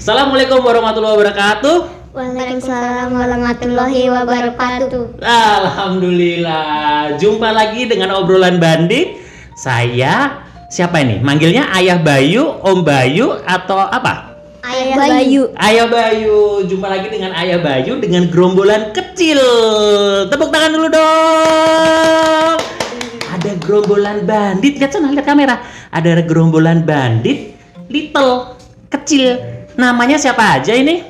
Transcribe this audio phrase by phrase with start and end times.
[0.00, 1.76] Assalamualaikum warahmatullahi wabarakatuh.
[2.16, 5.20] Waalaikumsalam warahmatullahi wabarakatuh.
[5.20, 9.20] Alhamdulillah, jumpa lagi dengan obrolan bandit.
[9.60, 10.40] Saya
[10.72, 11.20] siapa ini?
[11.20, 14.40] Manggilnya Ayah Bayu, Om Bayu atau apa?
[14.64, 15.52] Ayah Bayu.
[15.60, 19.36] Ayah Bayu, jumpa lagi dengan Ayah Bayu dengan gerombolan kecil.
[20.32, 22.56] Tepuk tangan dulu dong.
[23.36, 25.60] Ada gerombolan bandit, lihat sana, lihat kamera.
[25.92, 27.52] Ada gerombolan bandit,
[27.92, 28.56] little,
[28.88, 29.49] kecil.
[29.80, 31.00] Namanya siapa aja ini?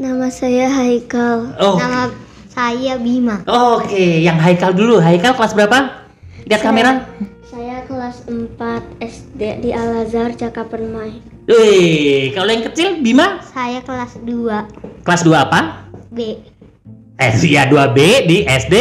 [0.00, 1.52] Nama saya Haikal.
[1.60, 1.76] Oh.
[1.76, 2.08] Nama
[2.48, 3.44] saya Bima.
[3.44, 4.96] Oke, yang Haikal dulu.
[4.96, 6.08] Haikal kelas berapa?
[6.48, 6.92] Lihat Saya- kamera.
[7.52, 11.20] Saya kelas 4 SD di Al Azhar Cakapermai.
[11.44, 14.64] Wih, kalau yang kecil Bima Saya kelas 2
[15.04, 15.84] kelas 2 apa?
[16.08, 16.40] B.
[17.20, 18.74] Eh, iya 2B di SD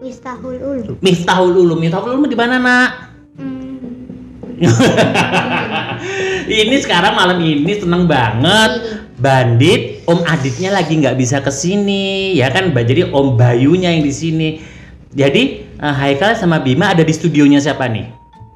[0.00, 0.96] Mistahul Ulu.
[1.04, 1.76] Miftahul Ulum.
[1.76, 3.09] Miftahul Ulum di mana, Nak?
[6.50, 9.04] Ini sekarang malam ini seneng banget.
[9.20, 12.72] Bandit, Om Aditnya lagi nggak bisa ke sini, ya kan?
[12.72, 14.48] Jadi Om Bayunya yang di sini.
[15.12, 18.08] Jadi eh, Haikal sama Bima ada di studionya siapa nih?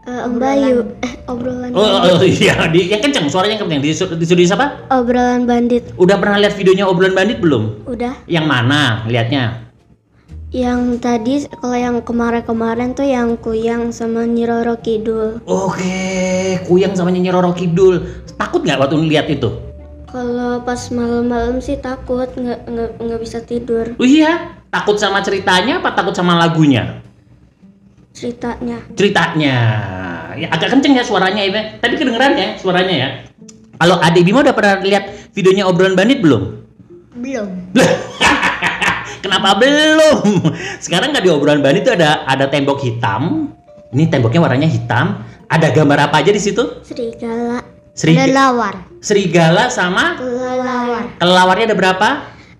[0.09, 0.97] Eh, Om Bayu.
[1.05, 3.81] Eh, obrolan Oh, oh, oh, iya, di, yang kenceng, suaranya kenceng.
[3.81, 4.89] Di, di studio siapa?
[4.93, 5.93] Obrolan bandit.
[6.01, 7.89] Udah pernah lihat videonya obrolan bandit belum?
[7.89, 8.25] Udah.
[8.25, 9.65] Yang mana lihatnya?
[10.55, 15.43] Yang tadi kalau yang kemarin-kemarin tuh yang Kuyang sama Nyiroro Kidul.
[15.51, 18.23] Oke, Kuyang sama Nyanyi Roro Kidul.
[18.39, 19.51] Takut nggak waktu lihat itu?
[20.07, 25.83] Kalau pas malam-malam sih takut nggak nggak nggak bisa tidur Oh iya, takut sama ceritanya
[25.83, 27.03] apa takut sama lagunya?
[28.15, 28.79] ceritanya.
[28.95, 29.59] Ceritanya.
[30.39, 31.83] Ya, agak kenceng ya suaranya ini.
[31.83, 33.09] Tapi kedengeran ya suaranya ya.
[33.75, 36.63] Kalau Ade Bima udah pernah lihat videonya obrolan bandit belum?
[37.19, 37.51] Belum.
[39.35, 40.47] Kenapa belum?
[40.87, 43.51] Sekarang nggak di obrolan bandit itu ada ada tembok hitam.
[43.91, 45.27] Ini temboknya warnanya hitam.
[45.51, 46.63] Ada gambar apa aja di situ?
[46.87, 47.59] Serigala.
[47.99, 48.95] Seri- Lawar.
[49.03, 51.19] serigala sama Lawar.
[51.19, 52.09] kelelawarnya ada berapa?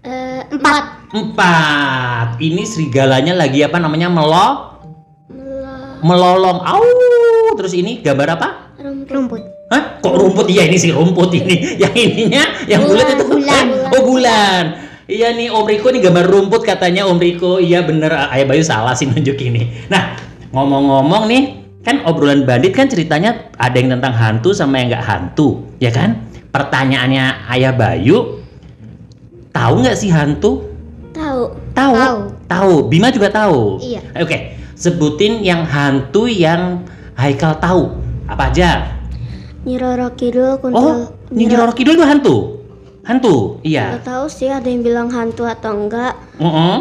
[0.03, 1.15] Eh, empat.
[1.15, 2.43] Empat.
[2.43, 4.75] Ini serigalanya lagi apa namanya melo
[5.31, 6.59] Melo- melolong.
[6.59, 6.83] Au.
[7.55, 8.49] Terus ini gambar apa?
[8.83, 9.43] Rumput.
[9.71, 10.03] Hah?
[10.03, 10.51] Kok rumput?
[10.51, 11.55] Iya ini sih rumput ini.
[11.87, 13.91] Yang ininya, yang bulat itu Bulan, bulan.
[13.95, 14.65] Oh bulan.
[15.05, 17.61] Iya nih Om Riko nih gambar rumput katanya Om Riko.
[17.61, 19.69] Iya bener Ayah Bayu salah sih nunjuk ini.
[19.93, 20.17] Nah
[20.55, 21.43] ngomong-ngomong nih
[21.85, 26.25] kan obrolan bandit kan ceritanya ada yang tentang hantu sama yang nggak hantu, ya kan?
[26.49, 28.41] Pertanyaannya Ayah Bayu,
[29.53, 30.65] tahu nggak sih hantu?
[31.13, 31.53] Tahu.
[31.77, 31.93] Tahu.
[31.93, 32.19] Tahu.
[32.49, 32.75] Tahu.
[32.89, 33.83] Bima juga tahu.
[33.85, 34.01] Iya.
[34.17, 36.87] Oke, sebutin yang hantu yang
[37.19, 37.93] Haikal tahu.
[38.25, 38.97] Apa aja?
[39.69, 40.79] Nyiroro Kidul kuntil.
[40.79, 42.54] Oh, Nyi Roro Kidul itu hantu.
[43.05, 43.61] Hantu.
[43.61, 43.97] Iya.
[43.97, 46.17] Nggak tahu sih ada yang bilang hantu atau enggak.
[46.37, 46.77] Heeh.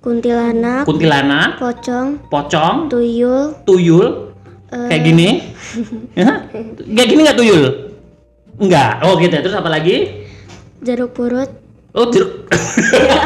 [0.00, 4.32] Kuntilanak, Kuntilanak, pocong, pocong, tuyul, tuyul.
[4.72, 5.28] eh, Kayak gini.
[6.96, 7.92] Kayak gini nggak tuyul?
[8.56, 9.04] Enggak.
[9.04, 9.36] Oh gitu.
[9.36, 10.26] Terus apa lagi?
[10.80, 11.52] jeruk purut,
[11.92, 12.48] Oh jeruk.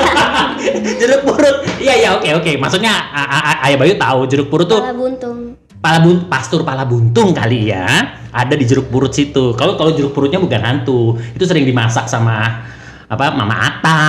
[1.00, 1.56] jeruk purut.
[1.78, 2.52] Iya iya oke oke.
[2.58, 5.54] Maksudnya A- A- A- Ayah Bayu tahu jeruk purut tuh buntung.
[5.84, 7.84] Pala bun pastur pala buntung kali ya.
[8.32, 9.52] Ada di jeruk purut situ.
[9.52, 11.20] Kalau kalau jeruk purutnya bukan hantu.
[11.36, 12.64] Itu sering dimasak sama
[13.04, 14.00] apa mama Ata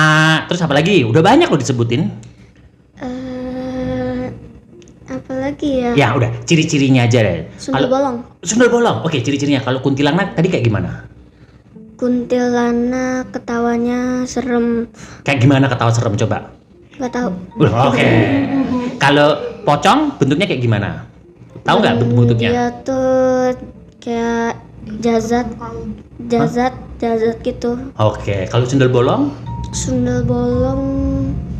[0.48, 1.04] terus apa lagi?
[1.04, 2.08] Udah banyak loh disebutin.
[2.96, 4.24] Eh,
[5.12, 5.92] apa lagi ya?
[5.92, 6.32] ya udah.
[6.48, 7.44] Ciri-cirinya aja deh.
[7.60, 8.24] Sundel bolong.
[8.40, 9.04] sundel bolong.
[9.04, 9.60] Oke ciri-cirinya.
[9.60, 11.04] Kalau kuntilanak tadi kayak gimana?
[12.00, 14.88] Kuntilanak ketawanya serem.
[15.28, 16.56] kayak gimana ketawa serem coba?
[16.96, 17.28] Gak tahu.
[17.60, 18.08] Wah, oke.
[18.96, 21.15] Kalau pocong bentuknya kayak gimana
[21.66, 23.52] tahu nggak bentuk bentuknya Dia tuh
[23.98, 24.52] kayak
[25.02, 25.46] jazat,
[26.30, 27.74] jazat, jazat gitu.
[27.92, 29.34] oke kalau sundel bolong
[29.74, 30.82] Sundel bolong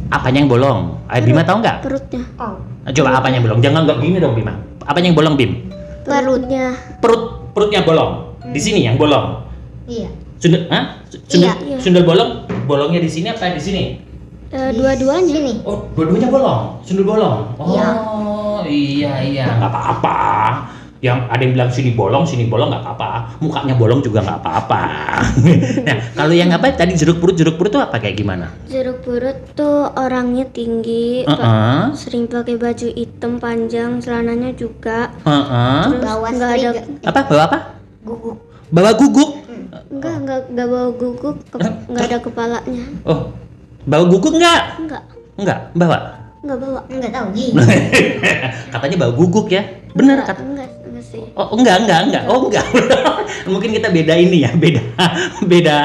[0.08, 2.22] apanya yang bolong Ayah Bima tahu nggak perutnya.
[2.86, 4.54] coba apanya yang bolong jangan nggak gini dong Bima
[4.86, 5.52] apanya yang bolong Bim
[6.06, 6.70] Perutnya.
[7.02, 9.42] perut perutnya bolong di sini yang bolong
[9.90, 10.06] Iya.
[10.38, 11.02] sundel Hah?
[11.26, 11.76] sundel, Iya.
[11.82, 13.82] sundel bolong bolongnya di sini apa di sini
[14.48, 15.58] Eh, dua-duanya.
[15.62, 16.62] oh dua-duanya bolong?
[16.80, 17.38] Sundel bolong?
[17.56, 17.88] Oh Iya.
[18.64, 19.12] iya.
[19.20, 20.18] Iya nggak apa-apa.
[20.96, 23.10] Yang ada yang bilang sini bolong sini bolong nggak apa-apa.
[23.38, 24.82] Mukanya bolong juga nggak apa-apa.
[25.86, 26.72] Nah kalau yang apa?
[26.72, 27.96] Tadi jeruk purut jeruk purut itu apa?
[27.96, 28.46] Kayak gimana?
[28.66, 31.82] Jeruk purut tuh orangnya tinggi, pa- Heeh.
[31.92, 35.12] sering pakai baju hitam panjang, celananya juga.
[35.20, 35.80] Heeh.
[35.84, 36.00] Terus
[36.32, 36.68] nggak ada
[37.04, 37.20] apa?
[37.24, 37.58] Bawa apa?
[38.02, 38.36] Guguk.
[38.66, 39.30] bawa guguk?
[39.86, 41.36] Enggak, enggak, enggak bawa guguk,
[41.86, 42.84] enggak ada kepalanya.
[43.04, 43.30] oh
[43.86, 44.60] bawa guguk nggak?
[44.82, 45.02] Enggak,
[45.38, 45.58] nggak?
[45.78, 45.98] Bawa?
[46.42, 46.80] Enggak bawa.
[46.86, 47.28] Enggak tahu
[48.74, 49.62] katanya bawa guguk ya.
[49.96, 51.22] Bener Enggak, kata enggak, enggak sih.
[51.34, 52.66] Oh enggak enggak enggak oh enggak
[53.50, 54.82] mungkin kita beda ini ya beda
[55.52, 55.76] beda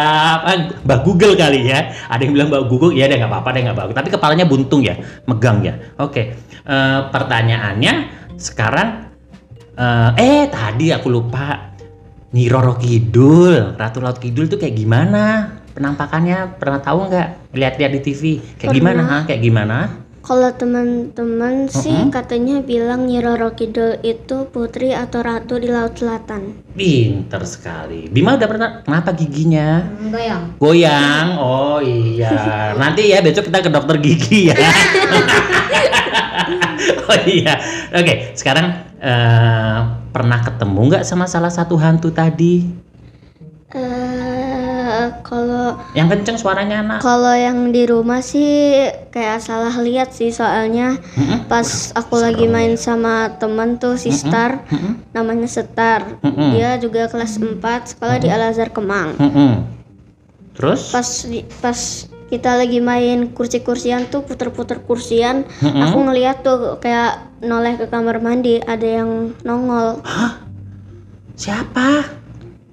[0.41, 0.49] apa?
[0.83, 1.93] Mbak Google kali ya.
[2.09, 4.81] Ada yang bilang mbak Google ya deh nggak apa-apa deh nggak bagus tapi kepalanya buntung
[4.83, 4.97] ya
[5.29, 5.77] megang ya.
[6.01, 7.93] Oke Eh, pertanyaannya
[8.37, 9.09] sekarang
[9.73, 11.73] eh, eh tadi aku lupa.
[12.31, 15.51] Nyi Roro Kidul, Ratu Laut Kidul tuh kayak gimana?
[15.71, 17.55] Penampakannya pernah tahu nggak?
[17.55, 18.21] Lihat-lihat di TV.
[18.59, 18.75] Kayak Pernah.
[18.75, 19.01] gimana?
[19.07, 19.17] ha?
[19.23, 19.77] Kayak gimana?
[20.21, 22.13] Kalau teman-teman sih Mm-mm.
[22.13, 26.61] katanya bilang Nyi Roro Kidul itu putri atau ratu di Laut Selatan.
[26.77, 28.05] Pinter sekali.
[28.05, 28.69] Bima udah pernah?
[28.85, 29.81] Kenapa giginya?
[30.13, 30.43] Goyang.
[30.61, 31.27] Goyang.
[31.41, 32.37] Oh iya.
[32.81, 34.61] Nanti ya besok kita ke dokter gigi ya.
[37.09, 37.57] oh iya.
[37.89, 39.77] Oke, sekarang eh,
[40.13, 42.69] pernah ketemu nggak sama salah satu hantu tadi?
[43.73, 44.00] Eh,
[45.31, 46.99] kalau Yang kenceng suaranya anak.
[46.99, 51.47] kalau yang di rumah sih kayak salah lihat sih soalnya Mm-mm.
[51.47, 51.63] pas
[51.95, 55.15] aku lagi main sama temen tuh si Star Mm-mm.
[55.15, 56.51] namanya Star Mm-mm.
[56.51, 59.51] dia juga kelas 4 sekolah di Al Azhar Kemang Mm-mm.
[60.51, 60.91] Terus?
[60.91, 61.07] pas
[61.63, 61.79] pas
[62.27, 65.79] kita lagi main kursi-kursian tuh puter-puter kursian Mm-mm.
[65.81, 70.03] aku ngeliat tuh kayak noleh ke kamar mandi ada yang nongol
[71.33, 72.20] Siapa?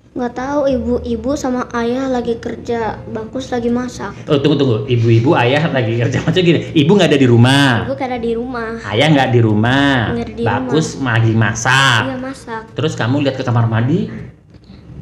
[0.08, 4.76] Nggak tahu ibu-ibu sama ayah lagi kerja bagus lagi masak Oh tunggu tunggu.
[4.84, 6.74] Ibu-ibu ayah lagi kerja macam gini.
[6.74, 7.86] Ibu nggak ada di rumah.
[7.86, 9.94] ibu karena di rumah Ayah nggak di rumah.
[10.10, 12.00] Nggak di Bagus lagi masak.
[12.04, 14.10] iya masak Terus kamu lihat ke kamar mandi,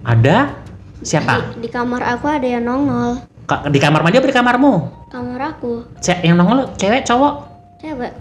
[0.03, 0.53] ada
[1.01, 1.55] siapa?
[1.55, 4.73] di, di kamar aku ada yang nongol Ka- Di kamar mandi apa di kamarmu?
[5.07, 7.35] kamar aku Ce- yang nongol cewek cowok?
[7.79, 8.13] cewek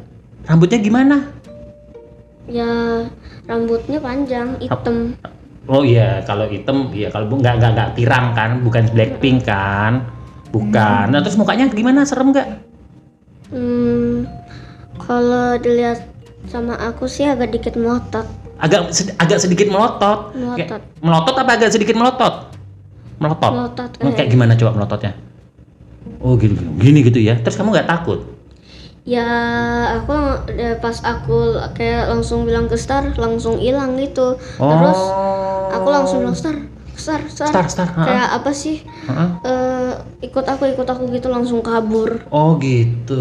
[0.46, 1.18] Rambutnya gimana?
[2.46, 3.02] ya
[3.44, 5.18] rambutnya panjang hitam
[5.66, 10.06] Oh iya, kalau hitam, iya kalau nggak nggak nggak pirang kan, bukan Blackpink kan,
[10.54, 11.10] bukan.
[11.10, 12.06] Nah terus mukanya gimana?
[12.06, 12.48] Serem nggak?
[13.46, 14.26] hmm,
[14.98, 16.06] kalau dilihat
[16.50, 18.26] sama aku sih agak dikit melotot
[18.56, 20.32] Agak sed- agak sedikit melotot.
[20.32, 20.80] Melotot.
[20.80, 22.34] Kayak- melotot apa agak sedikit melotot?
[23.20, 23.52] Melotot.
[23.52, 25.12] melotot Oh, kayak kayak gimana coba melototnya?
[26.22, 27.36] Oh gini gini, gini gitu ya.
[27.36, 28.20] Terus kamu nggak takut?
[29.06, 29.22] ya
[30.02, 30.18] aku
[30.50, 35.55] ya, pas aku kayak langsung bilang ke Star langsung hilang gitu terus Oh.
[35.76, 36.58] Aku langsung bilang Star
[36.96, 38.80] Star Star, Star, Star, kayak apa sih.
[39.44, 39.94] Eh,
[40.24, 43.20] ikut aku ikut aku gitu langsung kabur Oh gitu.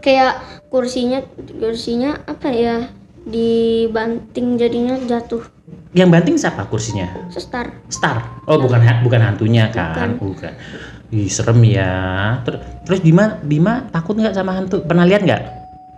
[0.00, 0.38] kayak
[0.70, 1.18] kursinya
[1.58, 2.76] kursinya apa ya
[3.26, 5.42] dibanting jadinya jatuh
[5.96, 7.08] Yang banting siapa kursinya?
[7.32, 8.44] Star Star.
[8.46, 10.20] Oh bukan bukan hantunya kan?
[10.20, 10.52] Bukan.
[11.10, 11.92] Ih serem ya.
[12.44, 14.84] Ter- Terus Bima Bima takut nggak sama hantu?
[14.84, 15.42] Pernah lihat nggak?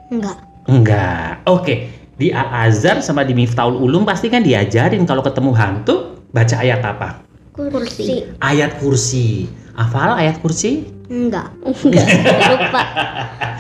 [0.09, 0.39] Enggak.
[0.71, 1.43] Enggak.
[1.45, 1.98] Oke.
[2.19, 6.83] Di Al Azhar sama di Miftahul Ulum pasti kan diajarin kalau ketemu hantu baca ayat
[6.83, 7.23] apa?
[7.55, 9.47] kursi Ayat kursi.
[9.79, 10.83] Hafal ayat kursi?
[11.07, 11.55] Enggak.
[11.87, 12.07] enggak
[12.51, 12.83] lupa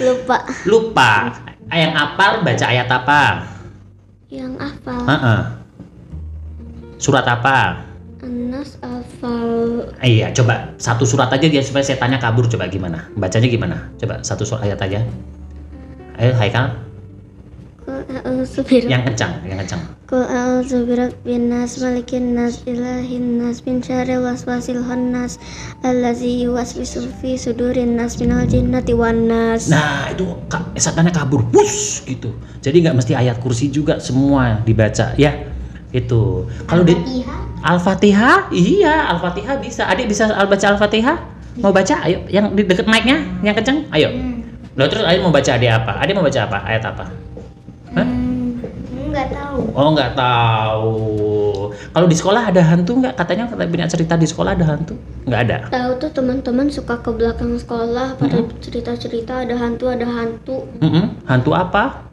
[0.03, 1.13] lupa Lupa.
[1.71, 3.23] Yang apal baca ayat apa?
[4.29, 5.41] yang hafal Heeh.
[6.99, 7.87] Surat apa?
[8.19, 13.07] Anas hafal Iya, coba satu surat aja dia supaya saya tanya kabur coba gimana?
[13.15, 13.87] Bacanya gimana?
[14.03, 15.01] Coba satu surat ayat aja.
[16.19, 16.75] Ayo Haikal,
[18.09, 19.81] Birab- yang kencang, yang kencang.
[20.09, 25.37] Kul a'udzu birabbin nas malikin nas ilahin nas min syarril waswasil khannas
[25.85, 29.69] allazi yuwaswisu fi sudurin nas minal jinnati wan nas.
[29.69, 30.25] Nah, itu
[30.81, 32.33] setannya kabur, bus gitu.
[32.65, 35.37] Jadi nggak mesti ayat kursi juga semua dibaca ya.
[35.93, 36.49] Itu.
[36.65, 36.97] Kalau di
[37.61, 39.85] Al-Fatihah, iya Al-Fatihah bisa.
[39.85, 41.17] Adik bisa al baca Al-Fatihah?
[41.61, 42.07] Mau baca?
[42.07, 43.85] Ayo, yang di deket mic-nya, yang kencang.
[43.93, 44.09] Ayo.
[44.79, 46.01] Loh, terus adik mau baca adik apa?
[46.01, 46.59] Adik mau baca apa?
[46.65, 47.28] Ayat apa?
[49.19, 49.27] Hah?
[49.27, 49.61] Enggak tahu.
[49.75, 50.95] Oh nggak tahu.
[51.91, 53.15] Kalau di sekolah ada hantu nggak?
[53.19, 54.95] Katanya katanya punya cerita di sekolah ada hantu?
[55.27, 55.57] Nggak ada.
[55.75, 60.71] Tahu tuh teman-teman suka ke belakang sekolah pada cerita-cerita ada hantu ada hantu.
[60.79, 61.19] Mm-mm.
[61.27, 62.07] Hantu apa?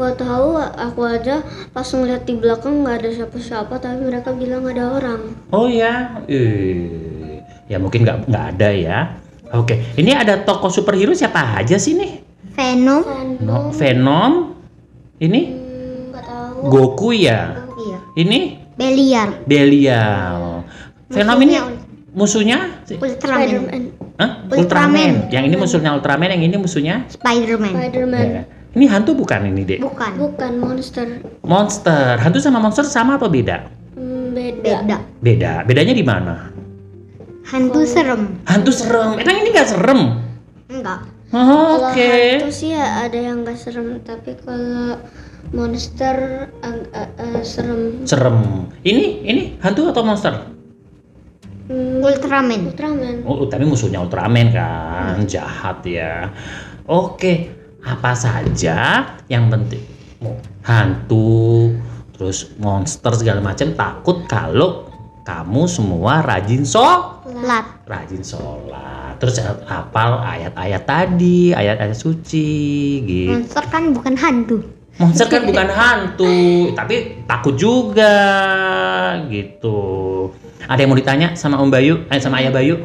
[0.00, 1.44] Gak tahu aku aja
[1.76, 5.36] pas ngeliat di belakang nggak ada siapa-siapa tapi mereka bilang ada orang.
[5.52, 8.98] Oh ya, eh, ya mungkin nggak nggak ada ya.
[9.52, 12.22] Oke, ini ada tokoh superhero siapa aja sih nih?
[12.56, 13.04] Venom.
[13.44, 14.56] No, Venom.
[15.20, 15.59] Ini
[16.30, 16.70] Tahu.
[16.70, 17.66] Goku ya.
[17.74, 17.98] Iya.
[18.14, 18.40] Ini.
[19.44, 20.64] Belial.
[21.10, 21.58] Venom ini
[22.14, 22.86] musuhnya?
[22.86, 23.92] Ultraman.
[24.16, 24.30] Hah?
[24.46, 24.56] Ultraman.
[24.56, 25.12] Ultraman.
[25.34, 26.94] Yang ini musuhnya Ultraman, yang ini musuhnya?
[27.10, 27.74] Spiderman.
[27.74, 28.26] Spiderman.
[28.30, 28.42] Ya.
[28.70, 29.82] Ini hantu bukan ini, Dek?
[29.82, 30.12] Bukan.
[30.14, 31.06] Bukan monster.
[31.42, 32.22] Monster.
[32.22, 33.66] Hantu sama monster sama apa beda?
[33.98, 34.86] Hmm, beda.
[34.86, 34.96] Beda.
[35.18, 35.52] Beda.
[35.66, 36.54] Bedanya di mana?
[37.50, 38.38] Hantu serem.
[38.46, 39.18] Hantu serem.
[39.18, 40.00] Emang ini nggak serem?
[40.70, 41.09] Enggak.
[41.30, 42.42] Oh, Kalau Oke.
[42.42, 44.98] hantu sih ya ada yang gak serem tapi kalau
[45.54, 48.02] monster agak eh, serem.
[48.02, 48.66] Serem.
[48.82, 50.34] Ini ini hantu atau monster?
[51.70, 52.74] Hmm, Ultraman.
[52.74, 53.22] Ultraman.
[53.22, 56.34] Oh, tapi musuhnya Ultraman kan, jahat ya.
[56.90, 57.46] Oke,
[57.86, 59.86] apa saja yang penting
[60.18, 60.34] mau
[60.66, 61.70] hantu,
[62.12, 64.90] terus monster segala macam takut kalau
[65.22, 66.82] kamu semua rajin so,
[67.46, 67.86] Lat.
[67.86, 68.69] rajin sholat,
[69.20, 69.36] terus
[69.68, 72.50] hafal ayat-ayat tadi, ayat-ayat suci,
[73.04, 73.36] gitu.
[73.36, 74.64] Monster kan bukan hantu.
[74.96, 78.16] Monster kan bukan hantu, tapi takut juga
[79.28, 79.78] gitu.
[80.64, 82.80] Ada yang mau ditanya sama Om Bayu, eh sama Ayah Bayu?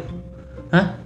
[0.75, 0.99] Hah?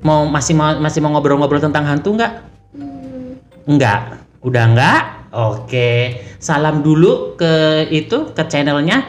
[0.00, 2.32] Mau masih mau masih mau ngobrol-ngobrol tentang hantu nggak?
[2.72, 3.36] Hmm,
[3.68, 4.24] Enggak.
[4.40, 5.02] Udah enggak?
[5.30, 6.24] Oke.
[6.40, 9.04] Salam dulu ke itu ke channelnya.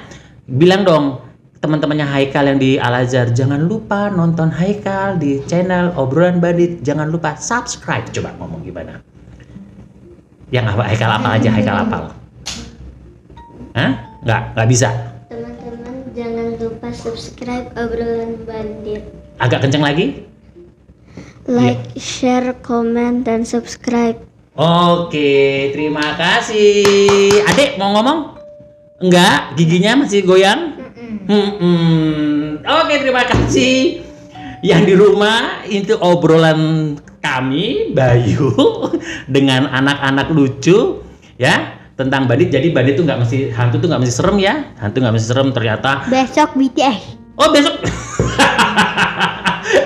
[0.52, 1.31] Bilang dong
[1.62, 7.06] teman-temannya Haikal yang di Al Azhar jangan lupa nonton Haikal di channel obrolan bandit jangan
[7.06, 8.98] lupa subscribe coba ngomong gimana
[10.50, 12.04] yang apa Haikal apa aja Haikal apal
[13.78, 13.92] Hah?
[14.26, 14.90] nggak nggak bisa
[15.30, 19.06] Teman-teman jangan lupa subscribe obrolan bandit.
[19.38, 20.28] agak kenceng lagi
[21.50, 24.14] Like, share, komen, dan subscribe.
[24.54, 27.34] Oke, terima kasih.
[27.50, 28.38] Adek mau ngomong?
[29.02, 30.71] Enggak, giginya masih goyang?
[31.26, 34.02] Hmm, Oke, terima kasih.
[34.62, 38.54] Yang di rumah itu obrolan kami Bayu
[39.36, 41.02] dengan anak-anak lucu
[41.36, 42.50] ya tentang bandit.
[42.50, 44.70] Jadi bandit tuh nggak mesti hantu tuh nggak mesti serem ya.
[44.78, 46.06] Hantu nggak mesti serem ternyata.
[46.08, 47.02] Besok BTS.
[47.38, 47.76] Oh besok.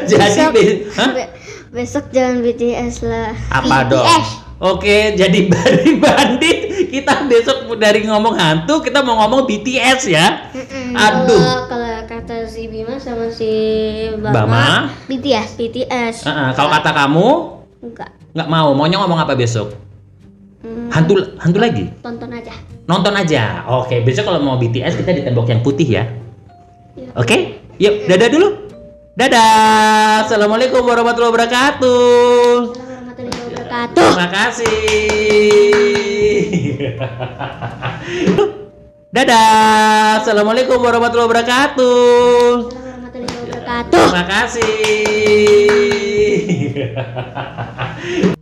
[0.06, 1.32] Jadi Besok, be-
[1.72, 3.34] besok jangan BTS lah.
[3.52, 4.02] apa dong?
[4.02, 4.28] BTS.
[4.56, 10.48] Oke, jadi dari bandit kita besok dari ngomong hantu kita mau ngomong BTS ya.
[10.96, 11.36] Aduh.
[11.36, 13.52] Kalau kalau kata si Bima sama si
[14.16, 14.66] Bama, Bama,
[15.06, 15.50] BTS.
[15.56, 16.16] BTS.
[16.24, 17.28] Heeh, kalau kata kamu
[17.84, 18.10] Enggak.
[18.32, 19.76] nggak mau, maunya ngomong apa besok?
[20.62, 21.86] Hmm, Hantu hantu lagi?
[22.02, 22.54] tonton aja.
[22.86, 23.66] Nonton aja.
[23.70, 26.04] Oke, besok kalau mau BTS kita di tembok yang putih ya.
[26.96, 27.12] Iya.
[27.14, 27.38] Oke,
[27.78, 28.48] yuk dadah dulu.
[29.16, 30.26] Dadah.
[30.26, 32.72] Assalamualaikum warahmatullahi wabarakatuh.
[32.72, 33.96] Assalamualaikum warahmatullahi wabarakatuh.
[33.96, 34.74] Terima kasih.
[39.16, 40.20] Dadah.
[40.20, 42.68] Assalamualaikum warahmatullahi wabarakatuh.
[42.68, 43.96] Warahmatullahi wabarakatuh.
[43.96, 44.76] Terima kasih.